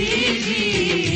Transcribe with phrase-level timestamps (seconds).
[0.46, 1.15] जी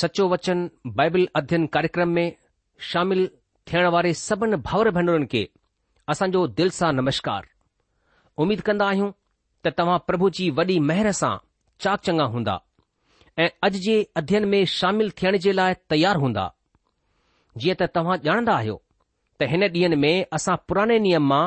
[0.00, 0.58] सचो वचन
[0.98, 2.26] बाइबल अध्ययन कार्यक्रम में
[2.90, 3.20] शामिल
[3.70, 5.40] थियण वारे सभिनी भाउर भेनरुनि खे
[6.12, 7.42] असांजो दिल सां नमस्कार
[8.44, 9.08] उमीद कंदा आहियूं
[9.64, 11.30] त तव्हां प्रभु जी वॾी मेहर सां
[11.86, 12.54] चाक चङा हूंदा
[13.44, 16.44] ऐं अॼु जे अध्ययन में शामिल थियण जे लाइ तयारु हूंदा
[17.64, 18.76] जीअं त तव्हां ॼाणंदा आहियो
[19.38, 21.42] त हिन ॾींहनि में असां पुराने नियम मां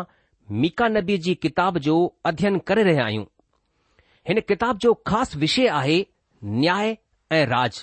[0.66, 1.96] मीका नबी जी किताब जो
[2.34, 3.26] अध्ययन करे रहिया आहियूं
[4.32, 5.98] हिन किताब जो ख़ासि विषय आहे
[6.60, 6.96] न्याय
[7.40, 7.82] ऐं राज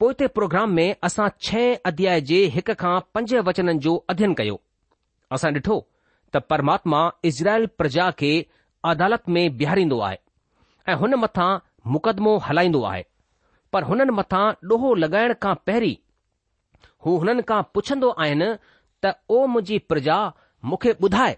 [0.00, 4.60] पोए ते प्रोग्राम में असां छह अध्याय जे हिक खां पंज वचननि जो अध्ययन कयो
[5.36, 5.76] असां ॾिठो
[6.34, 7.00] त परमात्मा
[7.30, 8.30] इज़राइल प्रजा खे
[8.92, 10.18] अदालत में बीहारींदो आहे
[10.88, 11.48] ऐं हुन मथां
[11.96, 13.02] मुक़दमो हलाईंदो आहे
[13.72, 15.94] पर हुननि मथां ॾोहो लॻाइण खां पहिरीं
[17.06, 18.52] हू हुननि खां पुछंदो आहिनि
[19.04, 20.20] त ओ मुंहिंजी प्रजा
[20.72, 21.36] मूंखे ॿुधाए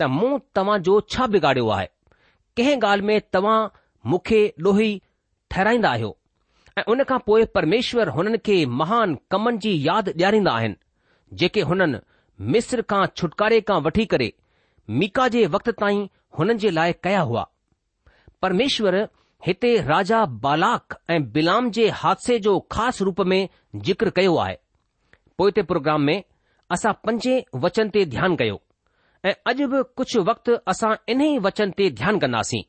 [0.00, 1.88] त मूं तव्हां जो छा बिगाड़ियो आहे
[2.56, 3.58] कंहिं ॻाल्हि में तव्हां
[4.14, 4.90] मूंखे ॾोही
[5.50, 6.16] ठहिराईंदा आहियो
[6.78, 10.76] ऐं उन खां पोइ परमेश्वर हुननि खे महान कमनि जी यादि ॾियारींदा आहिनि
[11.40, 11.98] जेके हुननि
[12.54, 14.32] मिस्र खां छुटकारे खां वठी करे
[15.00, 16.06] मीका जे वक़्त ताईं
[16.38, 17.46] हुननि जे लाइ कया हुआ
[18.42, 18.96] परमेश्वर
[19.46, 23.48] हिते राजा बालाक ऐं बिलाम जे हादसे जो ख़ासि रूप में
[23.86, 24.56] ज़िक्र कयो आहे
[25.38, 26.22] पोइ ते प्रोग्राम में
[26.76, 28.60] असां पंजे वचन ते ध्यानु कयो
[29.28, 32.62] ऐं अॼु बि कुझु वक़्तु असां इन ई वचन ते ध्यानु कंदासीं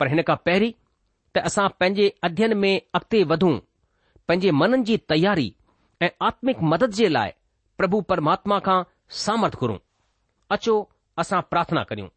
[0.00, 0.72] पर हिन खां पहिरीं
[1.34, 3.56] त असां पंहिंजे अध्यन में अॻिते वधूं
[4.28, 5.48] पंहिंजे मननि जी तयारी
[6.02, 7.30] ऐं आत्मिक मदद जे लाइ
[7.80, 8.78] प्रभु परमात्मा खां
[9.24, 9.78] सामर्थ घुरूं
[10.56, 10.74] अचो
[11.24, 12.08] असां प्रार्थना करियूं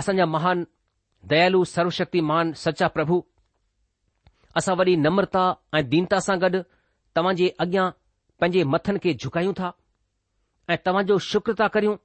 [0.00, 0.66] असांजा महान
[1.32, 3.18] दयालू सर्वशक्तिमान सचा प्रभु
[4.60, 5.44] असां वरी नम्रता
[5.78, 6.62] ऐं दीनता सां गॾु
[7.16, 7.88] तव्हां जे अॻियां
[8.40, 9.72] पंहिंजे मथनि खे झुकायूं था
[10.70, 11.96] ऐं तव्हां जो शुक्र था करियूं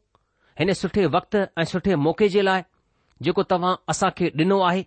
[0.62, 2.62] हिन सुठे वक़्त ऐं सुठे मौक़े जे लाइ
[3.30, 4.84] जेको तव्हां असां खे ॾिनो आहे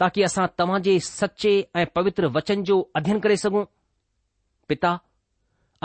[0.00, 3.64] ताकी असां तव्हांजे सचे ऐं पवित्र वचन जो अध्यन करे सघूं
[4.68, 4.96] पिता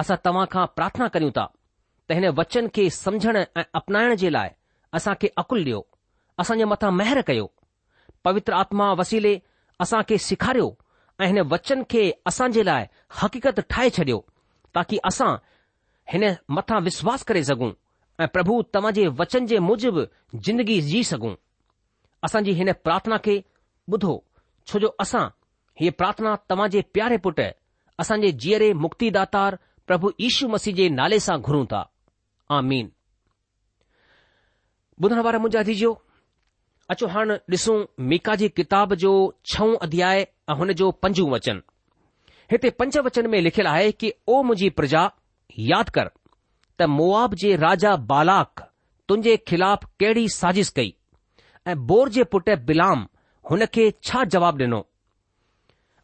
[0.02, 1.46] असां तव्हांखां प्रार्थना कयूं था
[2.10, 4.50] त हिन वचन खे सम्झण ऐं अपनाइण जे लाइ
[4.98, 5.82] असां खे अकुल ॾियो
[6.40, 7.46] असांजे मथां महिर कयो
[8.24, 9.38] पवित्र आत्मा वसीले
[9.84, 10.70] असां खे सेखारियो
[11.22, 12.86] ऐं हिन वचन खे असां जे लाइ
[13.22, 14.20] हकीत ठाहे छॾियो
[14.76, 15.36] ताकी असां
[16.14, 16.24] हिन
[16.58, 17.72] मथा विश्वास करे सघूं
[18.24, 20.04] ऐं प्रभु तव्हांजे वचन जे मुजिबि
[20.46, 21.34] जिंदगी जी सघूं
[22.26, 23.40] असांजी हिन प्रार्थना खे
[23.94, 24.14] ॿुधो
[24.68, 25.26] छोजो असां
[25.82, 27.40] हीअ प्रार्थना तव्हांजे प्यारे पुट
[28.00, 29.56] असांजे जीअरे मुक्तिदातार
[29.88, 31.84] प्रभु ईशू मसीह जे नाले सां घुरूं था
[38.10, 39.14] मीका जी किताब जो
[39.54, 41.60] छऊं अध्याय ऐं हुन जो पंजो वचन
[42.52, 45.04] हिते पंज वचन में लिखियलु आहे की ओ मुंहिंजी प्रजा
[45.72, 46.08] यादि कर
[46.80, 48.62] त मुआब जे राजा बालाक
[49.10, 50.92] तुंहिंजे खिलाफ़ कहिड़ी साज़िश कई
[51.68, 53.06] ऐं बोर जे पुट बिलाम
[53.52, 54.80] हुनखे छा जवाबु ॾिनो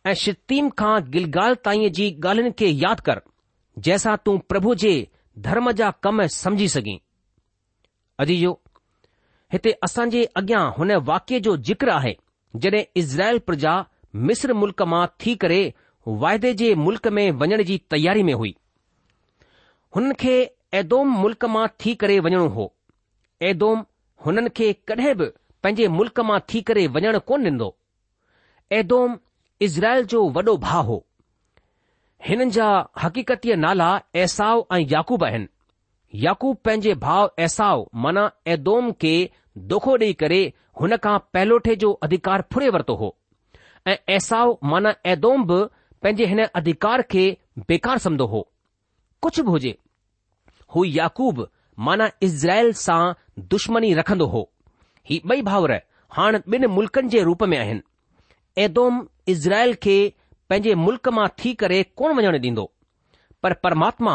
[0.09, 3.19] ऐं शत्तीम खां गिलगाल ताईं जी ॻाल्हियुनि खे यादि कर
[3.87, 4.93] जंहिंसां तूं प्रभु जे
[5.47, 6.97] धर्म जा कम समझी सघीं
[8.25, 8.51] अजीजो
[9.55, 12.15] हिते असां जे अॻियां हुन वाक्य जो जिक्र आहे
[12.65, 13.73] जॾहिं इज़राइल प्रजा
[14.31, 15.61] मिस्र मुल्क़ मां थी करे
[16.25, 18.55] वाइदे जे मुल्क में वञण जी तयारी में हुई
[19.95, 20.35] हुन खे
[20.81, 22.67] एदोम मुल्क मां थी करे वञणो हो
[23.51, 23.85] ऐदोम
[24.25, 25.29] हुननि खे कॾहिं बि
[25.65, 27.67] पंहिंजे मुल्क मां थी करे वञणु कोन ॾींदो
[28.79, 29.15] ऐदोम
[29.67, 30.98] इज़्राइल जो वॾो भाउ हो
[32.27, 32.67] हिननि जा
[33.03, 33.88] हकीक़त नाला
[34.25, 39.15] ऐसाओ ऐं याकूब आहिनि याकूब पंहिंजे भाउ ऐसाओ माना ऐदोदोम खे
[39.74, 40.41] दोखो ॾेई करे
[40.81, 43.10] हुन खां पहलोठे जो अधिकार फुरे वरितो हो
[43.88, 45.60] ऐं ऐसाओ माना ऐदोम बि
[46.03, 47.25] पंहिंजे हिन अधिकार खे
[47.67, 48.48] बेकार समदो हो
[49.24, 49.75] कुझु बि हुजे
[50.75, 51.48] हू याकूब
[51.88, 53.03] माना इज़राइल सां
[53.55, 54.50] दुश्मनी रखंदो हो
[55.09, 55.71] ही ॿई भाउर
[56.17, 57.81] हाणे ॿिनि मुल्क़नि जे रूप में आहिनि
[58.63, 59.01] एदोम
[59.33, 59.97] इज़राइल खे
[60.50, 62.65] पंहिंजे मुल्क़ मां थी करे कोन वञणु ॾींदो
[63.43, 64.13] पर परमात्मा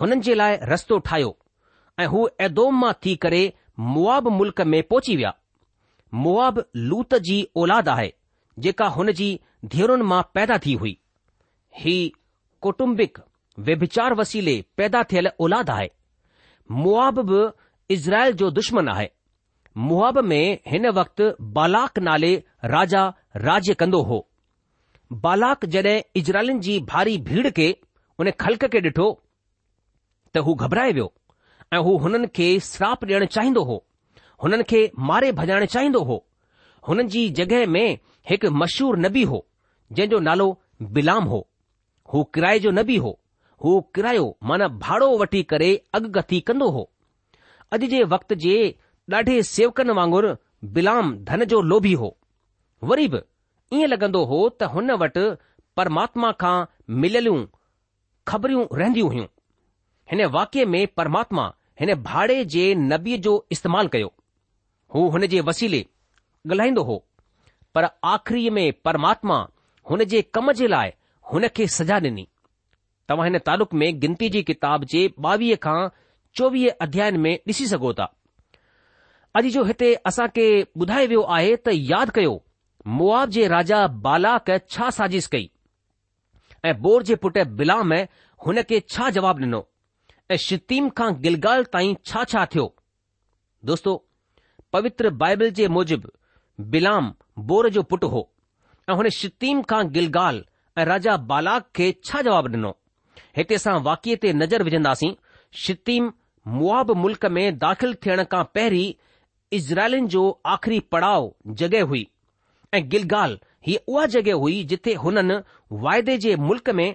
[0.00, 1.30] हुननि जे लाइ रस्तो ठाहियो
[2.00, 3.42] ऐं हू एदोम मां थी करे
[3.94, 5.34] मुआब मुल्क में पहुची विया
[6.24, 8.12] मुआब लूत जी औलाद आहे
[8.66, 9.28] जेका हुन जी
[9.74, 10.96] धीअरुनि मां पैदा थी हुई
[11.82, 11.96] ही
[12.66, 13.18] कुटुंबिक
[13.68, 15.90] व्यभिचार वसीले पैदा थियल औलाद आहे
[16.84, 17.42] मुआब बि
[17.94, 19.08] इज़राइल जो दुश्मन आहे
[19.86, 21.24] मुआब में हिन वक़्तु
[21.56, 22.30] बालाक नाले
[22.74, 23.02] राजा
[23.48, 24.16] राज्य कंदो हो
[25.26, 27.66] बालाक जॾहिं इजराइलनि जी भारी भीड़ खे
[28.20, 29.06] उन ख़ल्क खे ॾिठो
[30.34, 31.06] त हू घबराए वियो
[31.76, 33.76] ऐं हू हुननि खे श्राप ॾियणु चाहींदो हो
[34.44, 34.80] हुननि खे
[35.12, 36.18] मारे भॼाइणु चाहींदो हो
[36.90, 37.86] हुननि जी जॻहि में
[38.32, 39.40] हिकु मशहूर नबी हो
[40.00, 40.48] जंहिंजो नालो
[40.98, 41.40] बिलाम हो
[42.14, 43.14] हू किराए जो नबी हो
[43.64, 45.70] हू किरायो माना भाड़ो वठी करे
[46.00, 46.84] अॻकथी कंदो हो
[47.76, 48.56] अॼु जे वक्त जे
[49.14, 50.30] ॾाढे सेवकनि वांगुरु
[50.76, 52.08] बिलाम धन जो लोभी हो
[52.90, 53.18] वरी बि
[53.76, 55.22] ईअं लॻंदो हो त हुन वटि
[55.78, 56.56] परमात्मा खां
[57.04, 57.38] मिलियलूं
[58.30, 59.26] ख़बरूं रहंदियूं हुयूं
[60.12, 61.44] हिन वाक्य में परमात्मा
[61.80, 64.12] हिन भाड़े जे नबीअ जो इस्तेमालु कयो
[64.94, 65.80] हू हुन जे वसीले
[66.52, 66.96] ॻाल्हाईंदो हो
[67.74, 69.38] पर आख़िरीअ में परमात्मा
[69.90, 70.92] हुन जे कम जे लाइ
[71.32, 72.26] हुन खे सजा ॾिनी
[73.08, 75.78] तव्हां हिन तालुक़ में गिनती जी किताब जे ॿावीह खां
[76.40, 78.14] चोवीह अध्यायन में ॾिसी सघो था
[79.36, 80.44] अॼु जो हिते असां खे
[80.80, 82.32] ॿुधायो वियो आहे त यादि कयो
[82.98, 85.48] मुआब जे राजा बालाक छा साज़िश कई
[86.68, 87.92] ऐं बोर जे पुटु बिलाम
[88.46, 89.60] हुन खे छा जवाबु ॾिनो
[90.30, 92.66] ऐं शत्तीम खां गिलगाल ताईं छा छा थियो
[93.70, 93.94] दोस्तो
[94.72, 96.10] पवित्र बाइबल जे मूजिब
[96.74, 97.12] बिलाम
[97.50, 98.22] बोर जो पुटु हो
[98.90, 100.44] ऐं हुन शत्तीम खां गिलगाल
[100.78, 102.70] ऐं राजा बालाक खे छा जवाबु ॾिनो
[103.36, 105.12] हिते असां वाकिए ते नज़र विझंदासीं
[105.66, 106.12] शत्तीम
[106.58, 108.88] मुआब मुल्क में दाख़िल थियण खां पहिरीं
[109.52, 112.06] इज़राइलिन जो आख़िरी पड़ाव जॻहि हुई
[112.74, 115.38] ऐं गिलगाल हीउ उहा जॻहि हुई जिथे हुननि
[115.84, 116.88] वाइदे जे मुल्क में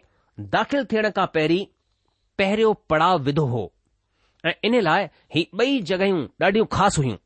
[0.55, 1.65] दाख़िल थियण खां पहिरीं
[2.37, 3.71] पहिरियों पड़ाव विधो हो
[4.45, 7.17] ऐं इन लाइ ही ॿई जॻहियूं ॾाढियूं ख़ासि हुयूं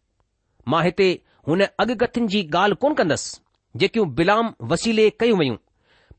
[0.72, 1.10] मां हिते
[1.48, 3.40] हुन अॻकथियुनि जी ॻाल्हि कोन कंदसि
[3.84, 5.58] जेकियूं बिलाम वसीले कयूं वयूं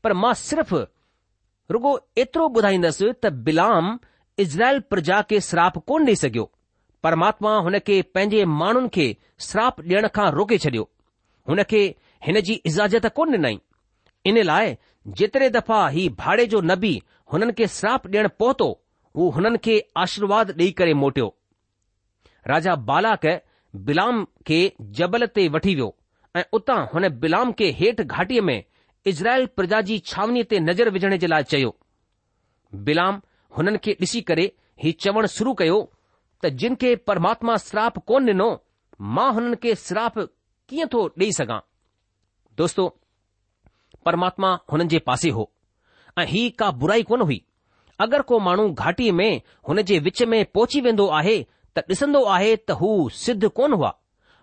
[0.03, 0.73] पर मां सिर्फ़
[1.75, 3.97] रुगो एतिरो ॿुधाईंदसि त बिलाम
[4.45, 6.49] इज़राइल प्रजा खे श्राप कोन ॾेई सघियो
[7.05, 9.07] પરમાત્મા هنકે પેજે માણન કે
[9.47, 10.85] श्राप देन કા રોકે છડયો
[11.49, 11.81] هنકે
[12.27, 13.57] હનજી इजाજત કોન નઈ
[14.31, 14.75] ઇને લાય
[15.21, 16.97] જિતરે દફા હી ભાડે જો નબી
[17.33, 18.67] હનન કે श्राप देन પોતો
[19.19, 21.27] વો હનન કે આશીર્વાદ લે કરે મોટો
[22.51, 23.25] રાજા બાલાક
[23.87, 24.59] બિલામ કે
[24.97, 25.89] જબલતે વઠીયો
[26.57, 28.57] ઓતા હને બિલામ કે હેઠ ઘાટી મે
[29.11, 31.71] ઇઝરાયલ પ્રજાજી છાવણીતે નજર વિજણે જલા ચયો
[32.87, 33.15] બિલામ
[33.55, 34.45] હનન કે ડીસી કરે
[34.83, 35.79] હી ચવણ શરૂ કયો
[36.41, 38.49] त जिन खे परमात्मा श्राप कोन ॾिनो
[39.15, 40.19] मां हुननि खे श्राप
[40.69, 41.59] कीअं थो ॾेई सघां
[42.61, 42.85] दोस्तो
[44.05, 45.49] परमात्मा हुननि जे पासे हो
[46.19, 47.39] ऐं ही का बुराई कोन हुई
[48.07, 49.31] अगरि को माण्हू घाटीअ में
[49.69, 51.35] हुन जे विच में पहुची वेंदो आहे
[51.77, 52.91] त ॾिसंदो आहे त हू
[53.25, 53.93] सिद्ध कोन हुआ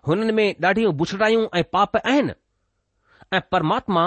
[0.07, 2.33] हुननि में ॾाढियूं बुछड़ायूं ऐं पाप आहिनि
[3.37, 4.03] ऐं परमात्मा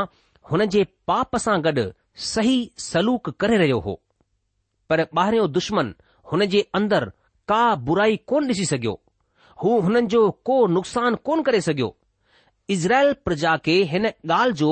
[0.50, 1.90] हुन जे पाप सां गॾु
[2.32, 2.56] सही
[2.90, 3.94] सलूक करे रहियो हो
[4.90, 5.94] पर ॿाहिरियों दुश्मन
[6.32, 7.11] हुन जे अंदरि
[7.50, 8.90] का बुराई कोन ॾिसी सघियो
[9.62, 11.88] हू हुननि जो को नुक़सान कोन करे सघियो
[12.75, 14.71] इज़राइल प्रजा खे हिन ॻाल्हि जो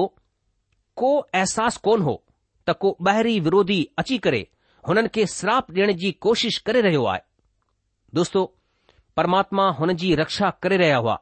[1.02, 2.14] को अहसास कोन हो
[2.68, 4.40] त को ॿाहिरी विरोधी अची करे
[4.88, 7.20] हुननि खे श्राप ॾियण जी कोशिश करे रहियो आहे
[8.20, 8.44] दोस्तो
[9.16, 11.18] परमात्मा हुन जी रक्षा करे रहिया हुआ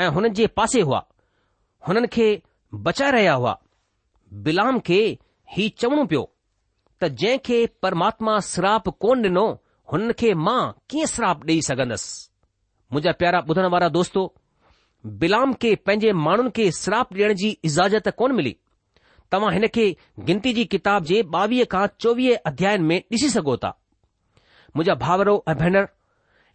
[0.00, 1.04] ऐं हुननि जे पासे हुआ
[1.88, 2.28] हुननि खे
[2.90, 3.56] बचाए रहिया हुआ
[4.48, 5.00] बिलाम खे
[5.56, 6.28] ही चवणो पियो
[7.02, 9.48] त जंहिंखे परमात्मा श्राप कोन ॾिनो
[9.92, 12.28] हुन खे मां कीअं श्राप ॾेई सघन्दसि
[12.92, 14.22] मुंहिंजा प्यारा ॿुधण वारा दोस्तो
[15.22, 18.54] बिलाम खे पंहिंजे माण्हुनि खे श्राप ॾियण जी इजाज़त कोन मिली
[19.32, 19.86] तव्हां हिन खे
[20.30, 23.72] गिनती जी किताब जे ॿावीह खां चोवीह अध्यायन में ॾिसी सघो था
[24.76, 25.86] मुंहिंजा भाउरो ऐं भेनर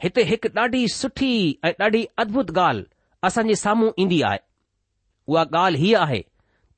[0.04, 1.32] हिते हिकु ॾाढी सुठी
[1.66, 2.86] ऐं ॾाढी अद्भुत ॻाल्हि
[3.28, 4.40] असांजे साम्हूं ईंदी आहे
[5.28, 6.22] उहा ॻाल्हि हीअ आहे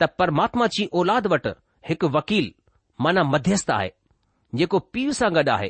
[0.02, 1.50] त परमात्मा जी औलाद वटि
[1.90, 2.52] हिकु वकील
[3.06, 3.90] माना मध्यस्थ आहे
[4.60, 5.70] जेको पीउ सां गॾु आहे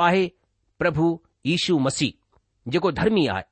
[0.00, 0.26] आहे
[0.78, 1.08] प्रभु
[1.46, 3.44] यशु मसीह जेको धर्मी आहे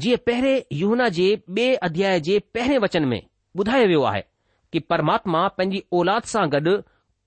[0.00, 3.20] जीअं पहिरें यूना जे ॿिए अध्याय जे पहिरें वचन में
[3.58, 4.22] ॿुधायो वियो आहे
[4.72, 6.76] की परमात्मा पंहिंजी औलाद सां गॾु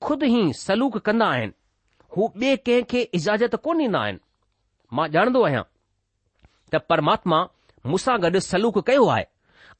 [0.05, 1.53] खुद ई सलूक कन्दा्दा्दा्दा्दा आहिनि
[2.15, 4.19] हू बे कंहिं इजाज़त कोन ॾींदा आहिनि
[4.97, 5.63] मां ॼाणंदो आहियां
[6.73, 7.41] त परमात्मा
[7.91, 9.25] मूं गॾु सलूक कयो आहे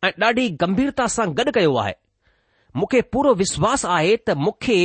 [0.07, 1.93] ऐं ॾाढी गंभीरता सां गॾु कयो आहे
[2.75, 4.77] मूंखे पूरो विश्वास आहे त मूंखे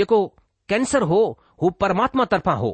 [0.00, 0.26] जेको
[0.70, 1.22] कैंसर हो
[1.62, 2.68] हू परमात्मा तर्फ़ा हो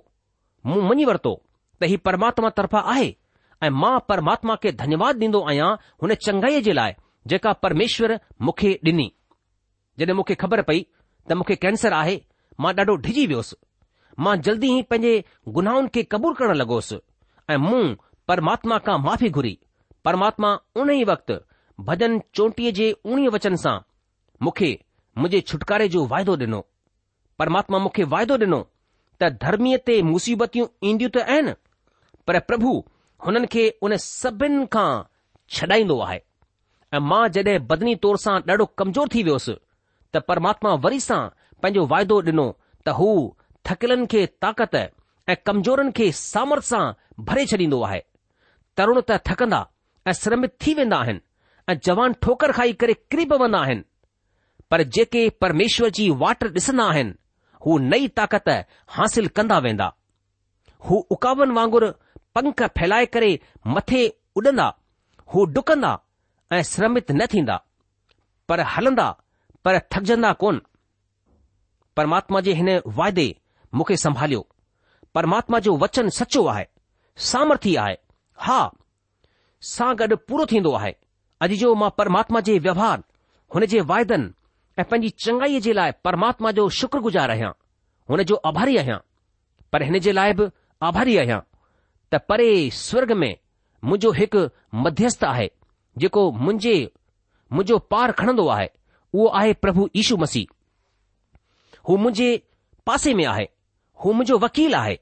[0.71, 1.33] मूं मञी वरितो
[1.81, 3.09] त हीउ परमात्मा तर्फ़ा आहे
[3.67, 5.71] ऐं मां परमात्मा खे धन्यवाद ॾींदो आहियां
[6.03, 6.93] हुन चंगई जे लाइ
[7.33, 9.11] जेका परमेश्वर मूंखे ॾिनी
[9.99, 10.87] जॾहिं मूंखे ख़बर पई
[11.29, 12.17] त मूंखे कैंसर आहे
[12.61, 13.57] मां ॾाढो डिॼी वियोसि
[14.27, 15.15] मां जल्दी ई पंहिंजे
[15.59, 16.99] गुनाहुनि खे कबूल करण लॻोसि
[17.51, 17.83] ऐं मूं
[18.29, 19.55] परमात्मा खां माफ़ी घुरी
[20.05, 20.51] परमात्मा
[20.83, 21.37] उन ई वक़्तु
[21.91, 23.77] भॼन चोंटीअ जे उणिवीह वचन सां
[24.47, 24.71] मूंखे
[25.19, 26.65] मुंहिंजे छुटकारे जो वाइदो ॾिनो
[27.43, 28.63] परमात्मा मूंखे वाइदो ॾिनो
[29.23, 31.53] त धर्मीअ ते मुसीबतियूं ईंदियूं त आहिनि
[32.29, 32.73] पर प्रभु
[33.27, 34.91] हुननि खे उन सभिनि खां
[35.59, 36.19] छॾाईंदो आहे
[36.97, 39.55] ऐं मां जॾहिं बदनी तौर सां ॾाढो कमज़ोर थी वियोसि
[40.15, 41.21] त परमात्मा वरी सां
[41.63, 42.47] पंहिंजो वाइदो ॾिनो
[42.89, 43.09] त हू
[43.71, 46.83] थकिलनि खे ताक़त ऐं कमज़ोरनि खे सामर्थ सां
[47.31, 48.01] भरे छॾींदो आहे
[48.79, 49.61] तरुण त थकंदा
[50.13, 51.23] ऐं श्रमित थी वेंदा आहिनि
[51.73, 53.89] ऐं जवान ठोकर खाई करे किरी पवंदा आहिनि
[54.71, 57.15] पर जेके परमेश्वर जी वाट ॾिसंदा आहिनि
[57.67, 58.49] हू नई ताक़त
[58.97, 59.87] हासिल कंदा वेंदा
[60.89, 61.89] हू उकावन वांगुरु
[62.35, 63.31] पंख फैलाए करे
[63.75, 64.03] मथे
[64.39, 64.67] उॾंदा
[65.35, 65.93] हू डुकंदा
[66.57, 67.57] ऐं श्रमित न थींदा
[68.49, 69.09] पर हलंदा
[69.65, 70.61] पर थकजंदा कोन
[71.97, 73.27] परमात्मा जे हिन वाइदे
[73.75, 74.47] मूंखे संभालियो
[75.15, 76.65] परमात्मा जो वचन सचो आहे
[77.31, 77.95] सामर्थ्य आहे
[78.47, 78.59] हा
[79.75, 80.93] सां गॾु पूरो थींदो आहे
[81.45, 83.03] अॼु जो मां परमात्मा जे व्यवहार
[83.55, 84.33] हुन जे वाइदनि
[84.79, 87.51] ऐं पंहिंजी चङाईअ जे लाइ परमात्मा जो शुक्रगुज़ार आहियां
[88.11, 88.99] हुनजो आभारी आहियां
[89.73, 90.47] पर हिन जे लाइ बि
[90.89, 91.39] आभारी आहियां
[92.13, 93.33] त परे स्वर्ग में
[93.85, 94.43] मुंहिंजो हिकु
[94.87, 95.51] मध्यस्थ आहे
[96.03, 96.75] जेको मुंहिंजे
[97.53, 98.69] मुंहिंजो पार खणंदो आहे
[99.15, 100.55] उहो आहे प्रभु यीशू मसीह
[101.89, 102.29] हू मुंहिंजे
[102.87, 103.49] पासे में आहे
[104.05, 104.99] हू मुंहिंजो वकील आहे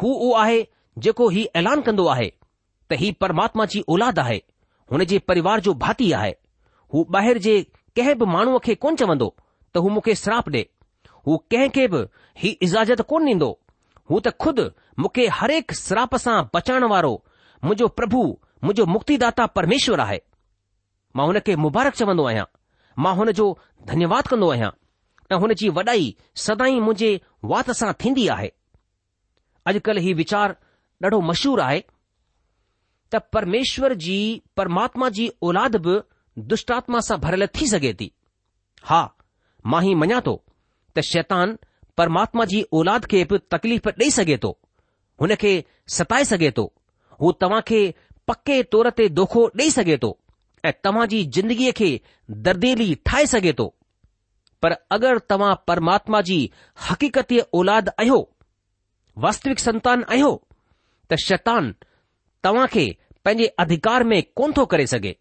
[0.00, 0.66] हू उहो आहे
[1.06, 2.28] जेको ही ऐलान कंदो आहे
[2.90, 4.40] त ही परमात्मा जी औलाद आहे
[4.92, 6.34] हुनजे परिवार जो भाती आहे
[6.94, 7.54] हू ॿाहिरि जे
[7.96, 9.26] कंहिं बि माण्हूअ खे कोन चवंदो
[9.74, 10.60] त हू मूंखे श्राप ॾे
[11.26, 11.98] हू कंहिंखे बि
[12.42, 13.48] ही इजाज़त कोन ॾींदो
[14.10, 14.58] हू त खुद
[15.02, 17.12] मूंखे हरेक श्राप सां बचाइण वारो
[17.64, 18.22] मुंहिंजो प्रभु
[18.64, 20.20] मुंहिंजो मुक्तिदाता परमेश्वर आहे
[21.16, 22.46] मां हुन खे मुबारक चवंदो आहियां
[23.04, 23.46] मां हुन जो
[23.92, 24.70] धन्यवाद कंदो आहियां
[25.28, 26.06] त हुन जी वॾाई
[26.46, 27.10] सदाई मुंहिंजे
[27.52, 28.52] वात सां थींदी आहे
[29.72, 30.56] अॼुकल्ह ही वीचार
[31.04, 31.80] ॾाढो मशहूरु आहे
[33.12, 34.16] त परमेश्वर जी
[34.62, 35.96] परमात्मा जी औलाद बि
[36.50, 38.10] दुष्टात्मा सां भरियलु थी सघे थी
[38.90, 39.00] हा
[39.72, 40.34] मां ई मञा थो
[40.96, 41.56] त शैतान
[41.96, 44.58] परमात्मा जी औलाद खे बि तकलीफ़ ॾेई सघे थो
[45.20, 45.52] हुन खे
[45.96, 46.64] सताए सघे थो
[47.20, 47.82] हू तव्हां खे
[48.28, 50.10] पके तौर ते दोखो ॾेई सघे थो
[50.68, 51.90] ऐं तव्हां जी जिंदगीअ खे
[52.48, 53.66] दर्दीली ठाहे सघे थो
[54.62, 56.38] पर अगरि तव्हां परमात्मा जी
[56.88, 58.18] हकीतय औलाद आहियो
[59.24, 60.34] वास्तविक संतान आहियो
[61.10, 61.74] त शैतान
[62.44, 62.86] तव्हां खे
[63.24, 65.16] पंहिंजे अधिकार में कोन थो करे सघे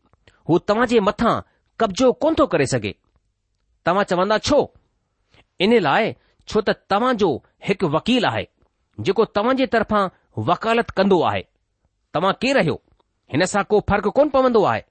[0.51, 1.33] उहो तव्हां जे मथां
[1.81, 2.89] कब्ज़ो कोन थो करे सघे
[3.87, 4.57] तव्हां चवंदा छो
[5.65, 6.11] इन लाइ
[6.47, 7.29] छो त तव्हांजो
[7.67, 8.43] हिकु वकील आहे
[9.09, 10.03] जेको तव्हां जे तरफ़ां
[10.51, 11.41] वकालत कंदो आहे
[12.17, 12.75] तव्हां केरु आहियो
[13.35, 14.83] हिन सां को फ़र्क़ु कोन पवंदो आहे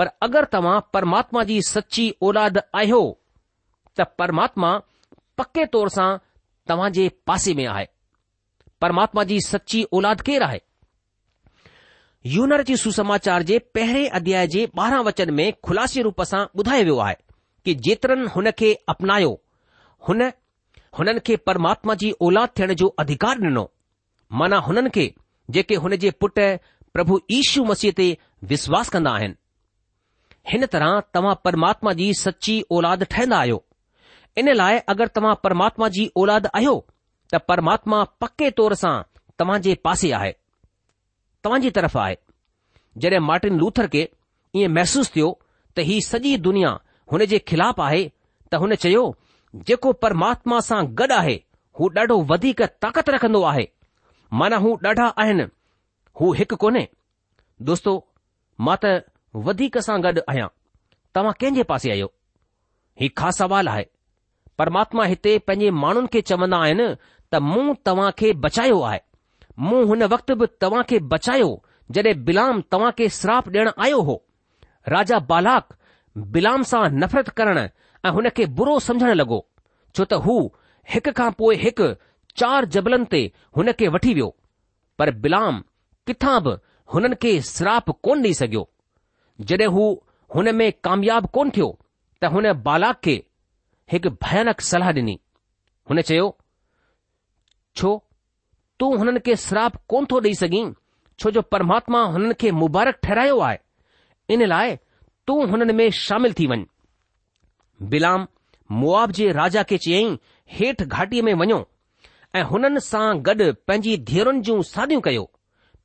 [0.00, 3.00] पर अगरि तव्हां परमात्मा जी सची ओलादु आहियो
[3.96, 4.70] त परमात्मा
[5.42, 6.08] पके तौर सां
[6.72, 7.86] तव्हांजे पासे में आहे
[8.86, 10.62] परमात्मा जी सची औलादु केरु आहे
[12.26, 16.96] यूनर जी सुसमाचार जे पहिरें अध्याय जे ॿारहं वचन में खु़लासे रूप सां ॿुधायो वियो
[17.00, 17.14] आहे
[17.64, 19.30] कि जेतिरनि हुन खे अपनायो
[20.08, 20.22] हुन
[20.98, 23.68] हुननि खे परमात्मा जी औलाद थियण जो अधिकार ॾिनो
[24.38, 25.12] माना हुननि खे
[25.50, 26.38] जेके हुन जे पुट
[26.92, 28.10] प्रभु ईशू मसीह ते
[28.54, 29.34] विश्वास कंदा आहिनि
[30.52, 33.62] हिन तरह तव्हां परमात्मा जी सची औलाद ठहिंदा आहियो
[34.38, 36.76] इन लाइ अगरि तव्हां परमात्मा जी औलाद आहियो
[37.34, 38.96] त परमात्मा पके तौर सां
[39.38, 40.34] तव्हां जे पासे आहे
[41.44, 42.16] तव्हां जे तरफ़ आहे
[43.02, 44.02] जॾहिं मार्टिन लूथर खे
[44.56, 45.28] ईअं महसूसु थियो
[45.76, 46.70] त हीउ सॼी दुनिया
[47.12, 48.02] हुन जे ख़िलाफ़ु आहे
[48.52, 49.02] त हुन चयो
[49.68, 51.34] जेको परमात्मा सां गॾु आहे
[51.80, 53.66] हू ॾाढो वधीक ताक़त रखंदो आहे
[54.40, 55.46] माना हू ॾाढा आहिनि
[56.20, 56.86] हू हिकु कोन्हे
[57.70, 57.92] दोस्तो
[58.66, 58.94] मां त
[59.48, 60.48] वधीक सां गॾु आहियां
[61.16, 62.10] तव्हां कंहिंजे पासे आहियो
[63.02, 63.86] हीउ ख़ासि सवाल आहे
[64.62, 66.88] परमात्मा हिते पंहिंजे माण्हुनि खे चवंदा आहिनि
[67.32, 69.00] त मूं तव्हां खे बचायो आहे
[69.66, 71.46] मूं हुन वक़्त बि तव्हां खे बचायो
[71.94, 74.14] जॾहिं बिलाम तव्हां खे श्राप ॾियणु आयो हो
[74.94, 75.74] राजा बालाक
[76.36, 79.38] बिलाम सां नफ़रत करण ऐं हुन खे बुरो समझण लॻो
[79.96, 80.36] छो त हू
[80.94, 81.88] हिक खां पोइ हिकु
[82.42, 83.22] चार जबलनि ते
[83.58, 84.28] हुन खे वठी वियो
[85.02, 85.60] पर बिलाम
[86.10, 86.54] किथां बि
[86.94, 88.64] हुननि खे श्राप कोन ॾेई सघियो
[89.50, 89.84] जॾहिं हू
[90.36, 91.68] हुन में कामयाब कोन थियो
[92.22, 93.18] त हुन बालाक खे
[93.96, 95.16] हिकु भयानक सलाह ॾिनी
[95.90, 96.26] हुन चयो
[97.80, 97.98] छो
[98.80, 100.64] तूं हुननि खे श्राप कोन थो ॾेई सघीं
[101.20, 103.58] छो जो परमात्मा हुननि खे मुबारक ठहरायो आहे
[104.34, 104.76] इन लाइ
[105.26, 108.26] तूं हुननि में शामिलु थी वञु बिलाम
[108.82, 110.16] मुआब जे राजा खे चयाईं
[110.58, 111.58] हेठि घाटीअ में वञो
[112.36, 115.24] ऐं हुननि सां गॾु पंहिंजी धीअरुनि जूं सादियूं कयो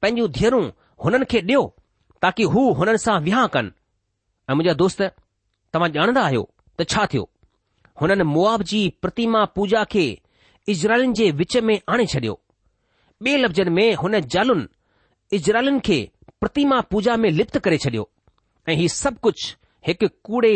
[0.01, 0.63] पंहिंजूं धीअरूं
[1.03, 1.63] हुननि खे डि॒यो
[2.21, 3.71] ताकी हू हुननि सां विहाउ कनि
[4.49, 5.01] ऐं मुंहिंजा दोस्त
[5.73, 7.25] तव्हां ॼाणंदा आहियो त छा थियो
[8.01, 10.05] हुननि मुआब जी प्रतिमा पूजा खे
[10.75, 12.35] इज़राइल जे विच में आणे छडि॒यो
[13.27, 15.97] ॿिए लफ़्ज़नि में हुन ज़ालुनि इजरालुनि खे
[16.41, 18.09] प्रतिमा पूजा में लिप्त करे छडि॒यो
[18.71, 19.53] ऐं हीउ सभु कुझु
[19.87, 20.51] हिकु कूड़े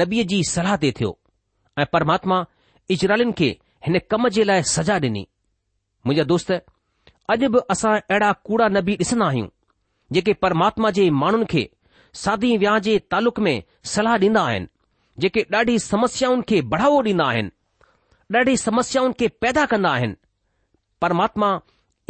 [0.00, 1.10] नबीअ जी सलाह ते थियो
[1.78, 2.38] ऐं परमात्मा
[2.96, 3.48] इजरालुनि खे
[3.86, 5.26] हिन कम जे लाइ सजा ॾिनी
[6.06, 6.52] मुंहिंजा दोस्त
[7.34, 9.48] अॼु बि असां अहिड़ा कूड़ा नबी ॾिसंदा आहियूं
[10.18, 11.68] जेके परमात्मा जे माण्हुनि खे
[12.24, 13.54] सादी विहाह जे तालुक में
[13.94, 14.74] सलाह ॾींदा आहिनि
[15.26, 17.56] जेके ॾाढी समस्याउनि खे बढ़ावो ॾींदा आहिनि
[18.38, 20.16] ॾाढी समस्याउनि खे पैदा कंदा आहिनि
[21.06, 21.56] परमात्मा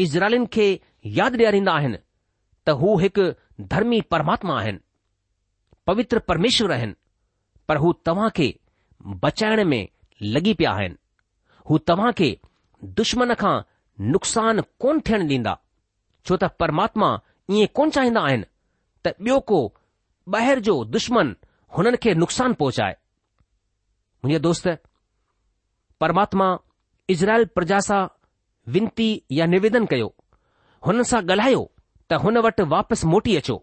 [0.05, 0.67] इज़राइलिन खे
[1.19, 1.99] यादि ॾियारींदा आहिनि
[2.67, 3.25] त हू हिकु
[3.73, 4.79] धर्मी परमात्मा आहिनि
[5.87, 6.95] पवित्र परमेश्वर आहिनि
[7.69, 8.49] पर हू तव्हां खे
[9.25, 9.87] बचाइण में
[10.23, 10.97] लॻी पिया आहिनि
[11.71, 12.29] हू तव्हां खे
[13.01, 13.57] दुश्मन खां
[14.13, 15.57] नुक़सान कोन थियण ॾींदा
[16.27, 17.09] छो त परमात्मा
[17.53, 18.45] ईअं कोन चाहिंदा आहिनि
[19.05, 19.61] त ॿियो को
[20.35, 21.35] ॿाहिरि जो दुश्मन
[21.77, 22.97] हुननि खे नुक़सान पहुचाए
[24.25, 24.69] मुंहिंजा दोस्त
[26.01, 26.49] परमात्मा
[27.11, 28.07] इज़राइल प्रजासा
[28.75, 30.09] विनती या निवेदन कयो
[30.87, 31.63] हुन सां ॻाल्हायो
[32.11, 33.57] त हुन वटि वापसि मोटी अचो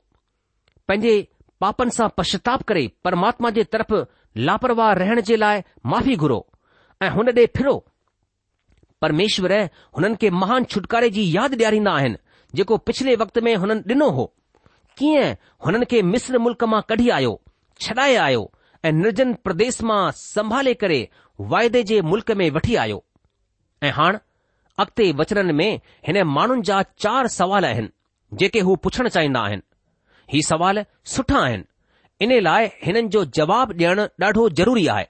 [0.87, 1.15] पंहिंजे
[1.63, 3.93] पापनि सां पश्चाताप करे परमात्मा जे तरफ़
[4.47, 5.61] लापरवाह रहण जे लाइ
[5.93, 6.39] माफ़ी घुरो
[7.05, 7.75] ऐं हुन ॾे फिरो
[9.01, 9.53] परमेश्वर
[9.97, 12.17] हुननि खे महान छुटकारे जी यादि ॾियारींदा आहिनि
[12.57, 14.25] जेको पिछले वक़्त में हुननि ॾिनो हो
[14.97, 15.33] कीअं
[15.65, 17.39] हुननि खे मिस्र मुल्क़ मां कढी आयो
[17.85, 18.43] छॾाए आयो
[18.85, 20.99] ऐं निर्जन प्रदेश मां संभाले करे
[21.55, 23.03] वाइदे जे मुल्क़ में वठी आयो
[23.87, 24.17] ऐं हाणे
[24.79, 25.69] अॻिते वचन में
[26.07, 27.89] हिन माण्हुनि जा चार सवाल आहिनि
[28.41, 29.61] जेके हू पुछण चाहींदा आहिनि
[30.33, 30.83] ही सवाल
[31.15, 31.63] सुठा आहिनि
[32.25, 35.05] इन लाइ हिननि जो जवाब ॾियणु ॾाढो ज़रूरी आहे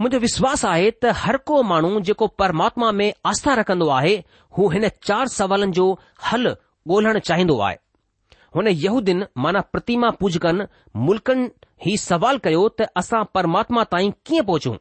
[0.00, 4.14] मुंहिंजो विश्वास आहे त हर को माण्हू जेको परमात्मा में आस्था रखंदो आहे
[4.58, 5.86] हू हिन चार सवालनि जो
[6.30, 6.46] हल
[6.90, 7.76] ॻोल्हणु चाहींदो आहे
[8.56, 10.66] हुन यहूदीन माना प्रतिमा पूजकन
[11.06, 11.48] मुल्कनि
[11.86, 14.76] ही सवाल कयो त असां परमात्मा ताईं कीअं पहुचूं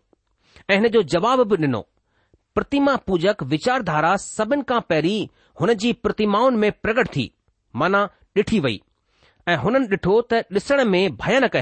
[0.70, 1.82] ऐं हिन जो जवाब बि ॾिनो
[2.56, 5.22] प्रतिमा पूजक विचारधारा सभिनि खां पहिरीं
[5.62, 7.24] हुन जी प्रतिमाउनि में प्रगट थी
[7.82, 8.02] माना
[8.38, 8.76] ॾिठी वई
[9.48, 11.56] ऐं हुननि ॾिठो त ॾिसण में भयानक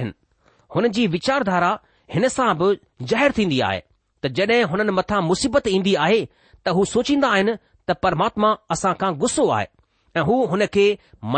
[0.75, 1.69] हुन जी विचारधारा
[2.15, 2.69] हिन सां बि
[3.11, 3.79] ज़ाहिरु थींदी आहे
[4.23, 6.19] त जड॒हिं हुननि मथां मुसीबत ईंदी आहे
[6.65, 7.53] त हू सोचींदा आहिनि
[7.87, 9.67] त परमात्मा असां खां गुसो आहे
[10.19, 10.85] ऐं हू हुन खे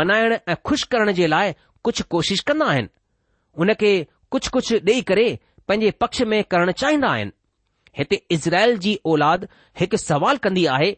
[0.00, 1.52] मनाइण ऐं खु़शि करण जे लाइ
[1.84, 2.90] कुझु कोशिश कंदा आहिनि
[3.62, 3.92] हुन खे
[4.36, 5.26] कुझु कुझु ॾेई करे
[5.68, 7.32] पंहिंजे पक्ष में करणु चाहींदा आहिनि
[7.98, 9.48] हिते इज़राइल जी औलाद
[9.80, 10.88] हिकु सवाल कंदी आहे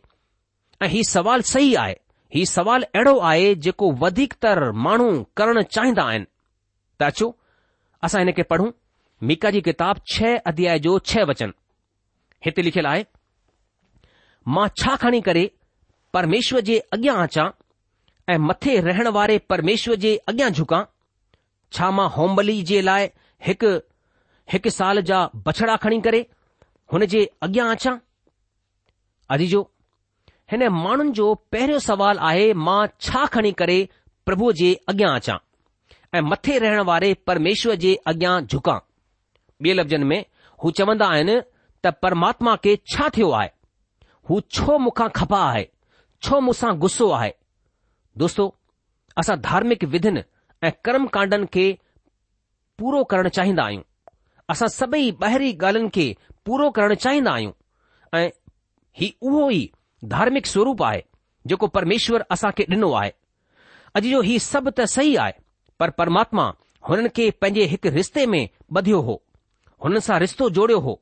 [0.83, 1.97] ऐं हीउ सवाल सही आहे
[2.35, 6.25] हीउ सवाल अहिड़ो आहे जेको वधीकतर माण्हू करणु चाहींदा आहिनि
[7.01, 7.29] त अचो
[8.05, 8.71] असां हिन खे पढ़ूं
[9.31, 11.53] मीका जी किताब छह अध्याय जो छह वचन
[12.47, 13.05] हिते लिखियलु आहे
[14.57, 15.45] मां छा खणी करे
[16.15, 17.49] परमेश्वर जे अॻियां अचां
[18.33, 20.83] ऐं मथे रहण वारे परमेश्वर जे अॻियां झुकां
[21.79, 23.09] छा मां होमबली जे लाइ
[23.51, 23.75] हिकु
[24.53, 26.27] हिकु साल जा बछड़ा खणी करे
[26.93, 27.97] हुन जे अॻियां अचां
[29.53, 29.61] जो
[30.51, 33.79] हिन माण्हुनि जो पहिरियों सुवालु आहे मां छा खणी करे
[34.29, 35.39] प्रभु जे अॻियां अचां
[36.15, 38.79] ऐं मथे रहण वारे परमेश्वर जे अॻियां झुकां
[39.65, 40.25] ॿिए लफ़्ज़नि में
[40.65, 41.35] हू चवंदा आहिनि
[41.85, 43.49] त परमात्मा खे छा थियो आहे
[44.31, 45.65] हू छो मूंखां खपा आहे
[46.27, 47.33] छो मूंसां गुसो आहे
[48.23, 48.47] दोस्तो
[49.23, 50.23] असां धार्मिक विधिन
[50.69, 51.67] ऐं कर्म कांडनि खे
[52.79, 53.83] पूरो करणु चाहींदा आहियूं
[54.55, 56.07] असां सभई ॿाहिरी ॻाल्हियुनि खे
[56.47, 57.53] पूरो करणु चाहींदा आहियूं
[58.19, 58.29] ऐं
[59.01, 59.71] ही उहो ई
[60.13, 61.01] धार्मिक स्वरूप आहे
[61.51, 63.11] जेको परमेश्वर असां खे ॾिनो आहे
[64.01, 65.33] अॼु जो हीउ सभु त सही आहे
[65.81, 66.45] पर परमात्मा
[66.89, 68.43] हुननि खे पंहिंजे हिकु रिश्ते में
[68.81, 69.15] ॿधियो हो
[69.85, 70.95] हुननि सां रिश्तो जोड़ियो हो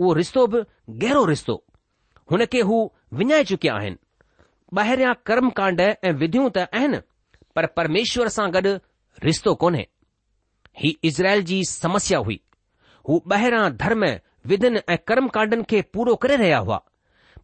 [0.00, 0.62] उहो रिश्तो बि
[1.02, 1.56] गहिरो रिश्तो
[2.32, 2.78] हुन खे हू
[3.20, 4.04] विञाए चुकिया आहिनि
[4.78, 7.00] ॿाहिरियां कर्म कांड ऐं विधियूं त आहिनि
[7.56, 8.72] पर परमेश्वर सां गॾु
[9.28, 9.84] रिश्तो कोन्हे
[10.82, 12.40] ही इज़राइल जी समस्या हुई
[13.08, 14.04] हू ॿाहिरां धर्म
[14.50, 16.78] विधनि ऐं कर्मकांडन खे पूरो करे रहिया हुआ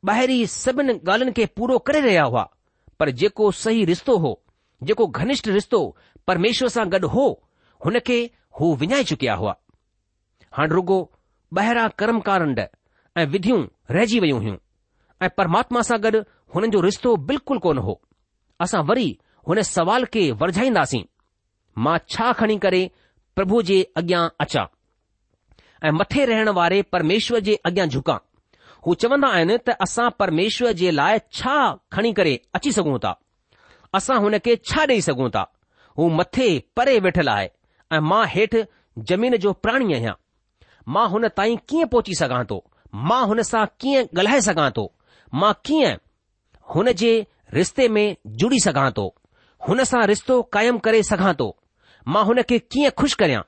[0.09, 2.43] ॿाहिरी सभिनि ॻाल्हियुनि खे पूरो करे रहिया हुआ
[3.01, 4.33] पर जेको सही रिश्तो हो
[4.89, 5.81] जेको घनिष्ठ रिश्तो
[6.31, 7.25] परमेश्वर सां गॾु हो
[7.85, 8.19] हुन खे
[8.61, 9.55] हू विञाए चुकिया हुआ
[10.59, 10.99] हाणे रुगो
[11.59, 12.61] ॿाहिरां कर्मकांड
[13.21, 13.61] ऐं विधियूं
[13.97, 14.59] रहिजी वयूं हुयूं
[15.25, 16.23] ऐं परमात्मा सां गॾु
[16.55, 18.01] हुननि जो रिश्तो बिल्कुलु कोन हो
[18.67, 19.09] असां वरी
[19.49, 21.05] हुन सवाल खे वरझाईंदासीं
[21.85, 22.83] मां छा खणी करे
[23.37, 24.67] प्रभु जे अॻियां अचां
[25.85, 28.17] ऐं मथे रहण वारे परमेश्वर जे अॻियां झुका
[28.87, 31.57] हू चवंदा आहिनि त असां परमेश्वर जे लाइ छा
[31.93, 33.13] खणी करे अची सघूं था
[33.99, 35.43] असां हुन खे छा ॾेई सघूं था
[35.99, 37.49] हू मथे परे वेठल आहे
[37.95, 38.63] ऐं मां हेठि
[39.11, 40.15] ज़मीन जो प्राणी आहियां
[40.95, 42.59] मां हुन ताईं कीअं पहुची सघां थो
[43.11, 44.87] मां हुन सां कीअं ॻाल्हाए सघां थो
[45.43, 45.95] मां कीअं
[46.75, 47.13] हुन जे
[47.59, 48.07] रिश्ते में
[48.43, 49.07] जुड़ी सघां थो
[49.69, 51.51] हुन सां रिश्तो क़ाइमु करे सघां थो
[52.15, 53.43] मां हुन खे कीअं खु़शि करियां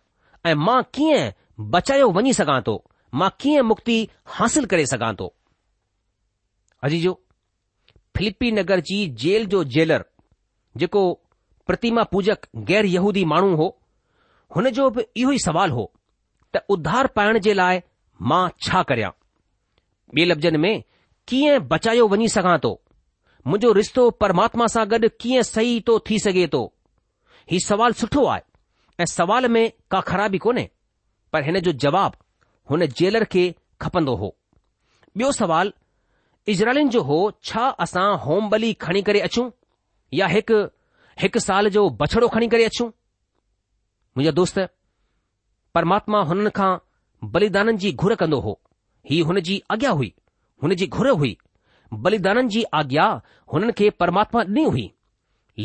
[0.51, 1.29] ऐं मां कीअं
[1.61, 2.83] बचायो वञी सघां थो
[3.15, 3.95] मां कीअं मुक्ति
[4.37, 5.33] हासिल करे सघां थो
[6.85, 7.21] अजी जो
[8.17, 10.05] फिल्पी नगर जी जेल जो जेलर
[10.81, 11.13] जेको
[11.67, 13.77] प्रतिमा पूजक गैर यहूदी माण्हू हो
[14.57, 15.91] हुन जो बि इहो ई सुवालु हो
[16.55, 17.81] त उधार पाइण जे लाइ
[18.29, 20.83] मां छा करफ़्ज़नि में
[21.29, 22.73] कीअं बचायो वञी सघां थो
[23.47, 26.65] मुंहिंजो रिश्तो परमात्मा सां गॾु कीअं सही थो थी सघे थो
[27.51, 28.43] हीउ सवालु सुठो आहे
[29.03, 30.69] ऐं सुवाल में का ख़राबी कोन्हे
[31.37, 32.13] पर हिन जो जवाब
[32.71, 33.43] हुन जेलर खे
[33.83, 34.35] खपंदो हो
[35.19, 35.71] ॿियो सवाल,
[36.53, 37.17] इजराइल जो हो
[37.49, 39.45] छा असां होम बली खणी करे अचूं
[40.19, 40.59] या हिकु
[41.23, 44.59] हिकु साल जो बछड़ो खणी करे मुंहिंजा दोस्त
[45.79, 46.69] परमात्मा हुननि खां
[47.37, 48.55] बलिदाननि जी घुर कंदो हो
[49.13, 50.13] ही हुन जी आज्ञा हुई
[50.65, 51.33] हुन जी घुर हुई
[52.09, 53.09] बलिदाननि जी आज्ञा
[53.55, 54.87] हुननि खे परमात्मा ॾिनी हुई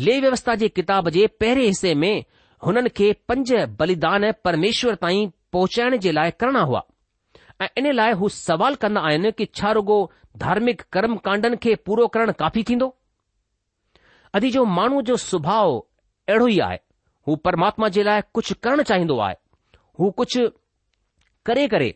[0.06, 2.14] लेह व्यवस्था जे किताब जे पहिरें हिसे में
[2.66, 6.80] हुननि खे पंज बलिदान परमेश्वर ताईं पहुचाइण जे लाइ करणा हुआ
[7.60, 9.96] ऐं इन लाइ हू सवाल कंदा आहिनि कि छा रुगो
[10.44, 12.88] धार्मिक कर्म कांडनि खे पूरो करणु काफ़ी थींदो
[14.38, 15.78] अॼु जो माण्हू जो सुभाउ
[16.32, 16.78] अहिड़ो ई आहे
[17.26, 19.34] हू परमात्मा जे लाइ कुझु करणु चाहींदो आहे
[20.00, 20.48] हू कुझु
[21.46, 21.90] करे करे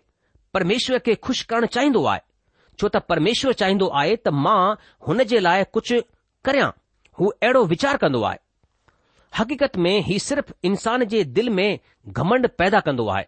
[0.57, 2.21] परमेश्वर खे खु़शि करणु चाहींदो आहे
[2.81, 4.61] छो त परमेश्वर चाहींदो आहे त मां
[5.09, 6.01] हुन जे लाइ कुझु
[6.49, 6.69] करियां
[7.21, 8.39] हू अहिड़ो वीचार कंदो आहे
[9.39, 11.69] हक़ीक़त में हीउ सिर्फ़ इंसान जे दिल में
[12.21, 13.25] घमंड पैदा कंदो आहे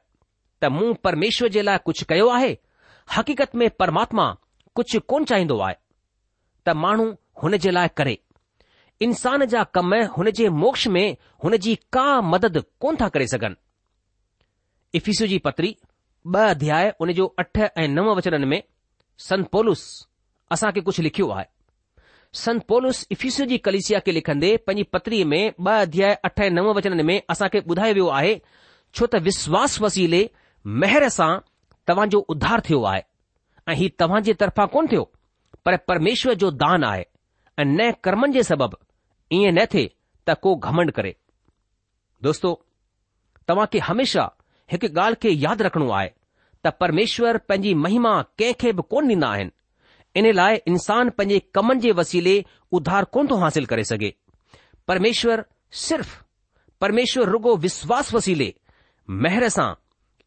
[0.61, 2.53] त मूं परमेश्वर जे लाइ कुझु कयो आहे
[3.17, 4.25] हक़ीक़त में परमात्मा
[4.77, 5.75] कुझु कोन चाहींदो आहे
[6.67, 7.07] त माण्हू
[7.43, 8.19] हुन जे लाइ करे
[9.07, 11.07] इंसान जा कम हुन जे मोक्ष में
[11.45, 13.57] हुन जी का मदद कोन था करे सघनि
[15.01, 15.75] इफ़ीसु जी पत्री
[16.35, 18.63] ॿ अध्याय हुन जो अठ ऐं नव वचननि में
[19.29, 19.83] संत पोलुस
[20.53, 21.45] असां खे कुझु लिखियो आहे
[22.41, 26.73] संत पोलुस इफ़ीसु जी कलिसिया खे लिखंदे पंहिंजी पत्रीअ में ॿ अध्याय अठ ऐं नव
[26.79, 28.35] वचननि में असां खे ॿुधायो वियो आहे
[28.95, 30.21] छो त विश्वास वसीले
[30.67, 33.03] तव्हांजो उधार थियो आहे
[33.71, 35.03] ऐं हीउ तव्हां जे तरफ़ां कोन्ह थियो
[35.89, 37.05] परमेश्वर जो दान आहे
[37.59, 39.87] ऐं नएं कर्मनि जे सबबि ईअं न थिए
[40.29, 41.15] त को घमंड करे
[42.23, 42.51] दोस्तो
[43.49, 44.25] तव्हां खे हमेशा
[44.73, 46.09] हिकु ॻाल्हि खे यादि रखणो आहे
[46.65, 49.51] त परमेश्वर पंहिंजी महिमा कंहिंखे बि कोन ॾींदा आहिनि
[50.19, 52.37] इन लाइ इन्सान पंहिंजे कमनि जे वसीले
[52.79, 54.13] उधार कोन थो हासिल करे सघे
[54.89, 55.45] परमेश्वर
[55.89, 56.13] सिर्फ़
[56.81, 58.55] परमेश्वर रुॻो विश्वास वसीले
[59.25, 59.73] महर सां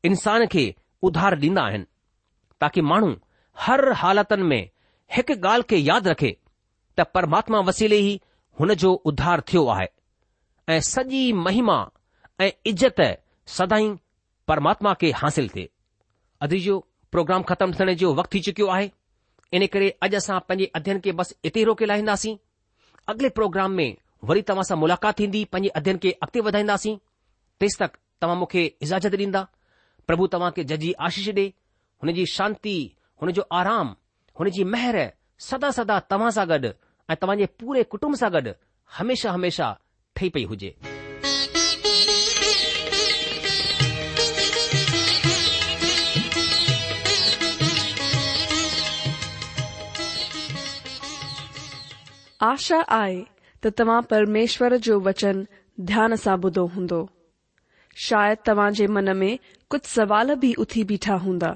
[0.08, 0.64] इंसान खे
[1.08, 1.86] उधार ॾींदा आहिनि
[2.62, 3.12] ताकी माण्हू
[3.64, 4.64] हर हालतनि में
[5.16, 6.32] हिकु ॻाल्हि खे यादि रखे
[7.00, 8.16] त परमात्मा वसीले ई
[8.60, 9.88] हुन जो उधार थियो आहे
[10.76, 11.78] ऐं सॼी महिमा
[12.46, 13.02] ऐं इज़त
[13.58, 13.92] सदाई
[14.48, 15.70] परमात्मा खे हासिल थिए
[16.48, 16.80] अदी जो
[17.12, 18.90] प्रोग्राम ख़त्म थियण जो वक़्तु थी चुकियो आहे
[19.58, 22.36] इन करे अॼु असां पंहिंजे अध्ययन खे बसि इते रोके लाहींदासीं
[23.14, 23.90] अॻिले प्रोग्राम में
[24.32, 26.96] वरी तव्हां सां मुलाक़ात थींदी पंहिंजे अध्यन खे अॻिते वधाईंदासीं
[27.66, 29.46] तेसि तक तव्हां मूंखे इजाज़त ॾींदा
[30.10, 31.46] પ્રભુ તવા કે જજી આશીષ દે
[32.04, 32.76] હનેજી શાંતિ
[33.22, 33.90] હને જો આરામ
[34.42, 34.96] હનેજી મહેર
[35.50, 36.66] સદા સદા તવા સાગડ
[37.12, 38.48] એ તવાજે પૂરે કુટુંબ સાગડ
[38.98, 39.74] હંમેશા હંમેશા
[40.16, 40.72] ઠઈપઈ હોજે
[52.52, 53.30] આશા આય
[53.62, 55.40] ત તવા પરમેશ્વર જો વચન
[55.88, 57.00] ધ્યાન સાબુદો હોંદો
[58.06, 59.30] શાયદ તવાજે મન મે
[59.72, 61.50] कुछ सवाल भी उथी बीठा हूंदा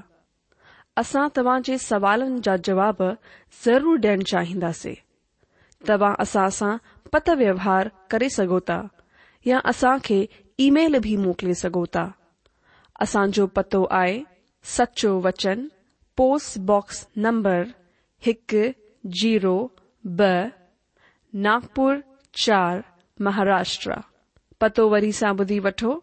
[0.97, 1.77] असा तवाज जे
[2.45, 2.97] जा जवाब
[3.63, 4.93] ज़रूर डेण चाहिंदे
[5.87, 6.69] तव्हां असा
[7.13, 8.59] पत व्यवहार करे सघो
[9.47, 10.19] या असा खे
[10.67, 11.55] ईमेल बि मोकिले
[13.55, 14.15] पतो आए
[14.77, 15.67] सचो वचन
[16.17, 17.65] पोस्टबॉक्स नंबर
[18.33, 18.55] एक
[19.21, 19.55] जीरो
[20.21, 20.27] ब
[21.47, 21.99] नागपुर
[22.45, 22.83] चार
[23.27, 23.99] महाराष्ट्र
[24.61, 25.99] पतो वरी सा ॿुधी वठो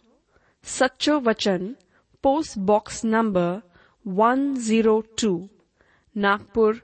[0.79, 1.72] सचो वचन
[2.22, 3.62] post box number
[4.04, 5.32] 102,
[6.26, 6.76] Nagpur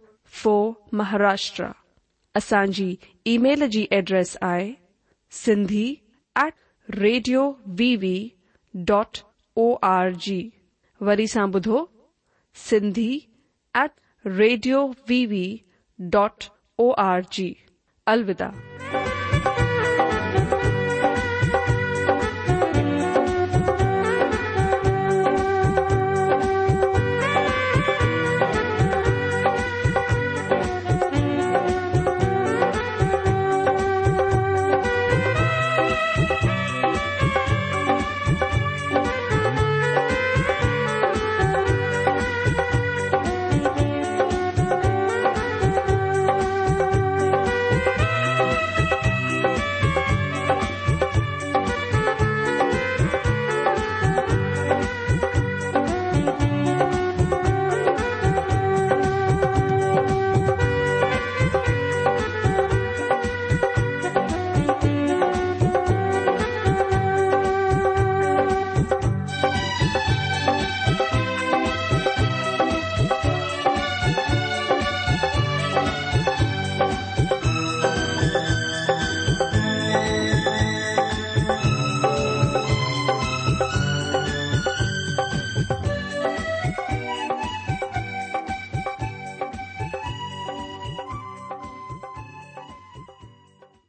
[0.45, 0.73] 4,
[1.03, 1.73] Maharashtra.
[2.37, 2.95] असांजी
[3.27, 4.71] ईमेल जी एड्रेस आहे
[5.37, 5.87] Sindhi
[6.43, 6.53] at
[6.99, 7.43] radio
[7.79, 8.15] V V
[8.89, 9.19] dot
[9.63, 10.41] O R G
[11.09, 11.85] वरी सां ॿुधो
[12.69, 13.11] Sindhi
[13.83, 13.91] at
[14.39, 15.45] radio V V
[16.15, 16.45] dot
[16.87, 17.53] O R G
[18.15, 18.98] अलविदा